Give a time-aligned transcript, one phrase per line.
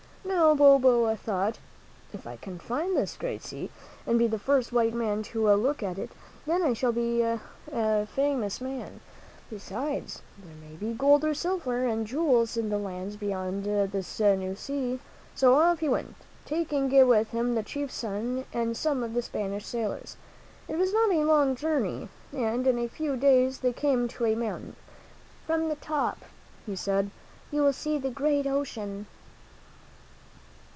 [0.23, 1.59] Now, Balboa thought,"
[2.13, 3.71] If I can find this great sea
[4.05, 6.11] and be the first white man to look at it,
[6.45, 7.39] then I shall be a
[8.11, 8.99] famous man.
[9.49, 14.55] Besides, there may be gold and silver and jewels in the lands beyond this new
[14.55, 14.99] sea."
[15.35, 16.15] So off he went,
[16.45, 20.17] taking with him the chief's son and some of the Spanish sailors.
[20.67, 24.35] It was not a long journey, and in a few days they came to a
[24.35, 24.75] mountain.
[24.75, 26.25] This the Indian told Balboa to climb." From the top,"
[26.65, 27.11] he said,
[27.51, 29.07] "you will see the great ocean."